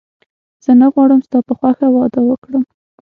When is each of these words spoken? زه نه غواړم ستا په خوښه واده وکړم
زه 0.63 0.71
نه 0.81 0.87
غواړم 0.93 1.19
ستا 1.27 1.39
په 1.47 1.53
خوښه 1.59 1.87
واده 1.91 2.21
وکړم 2.29 2.63